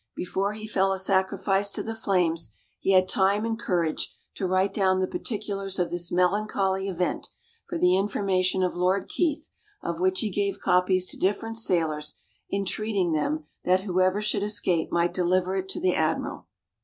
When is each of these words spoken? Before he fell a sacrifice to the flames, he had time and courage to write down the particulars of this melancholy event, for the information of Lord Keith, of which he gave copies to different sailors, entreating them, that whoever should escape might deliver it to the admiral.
Before 0.15 0.53
he 0.53 0.67
fell 0.67 0.91
a 0.91 0.97
sacrifice 0.97 1.69
to 1.69 1.83
the 1.83 1.93
flames, 1.93 2.55
he 2.79 2.93
had 2.93 3.07
time 3.07 3.45
and 3.45 3.59
courage 3.59 4.17
to 4.33 4.47
write 4.47 4.73
down 4.73 4.99
the 4.99 5.05
particulars 5.07 5.77
of 5.77 5.91
this 5.91 6.11
melancholy 6.11 6.87
event, 6.87 7.27
for 7.69 7.77
the 7.77 7.95
information 7.95 8.63
of 8.63 8.75
Lord 8.75 9.07
Keith, 9.07 9.49
of 9.83 9.99
which 9.99 10.21
he 10.21 10.31
gave 10.31 10.59
copies 10.59 11.05
to 11.09 11.17
different 11.19 11.57
sailors, 11.57 12.15
entreating 12.51 13.11
them, 13.11 13.45
that 13.63 13.81
whoever 13.81 14.23
should 14.23 14.41
escape 14.41 14.91
might 14.91 15.13
deliver 15.13 15.55
it 15.55 15.69
to 15.69 15.79
the 15.79 15.93
admiral. 15.93 16.47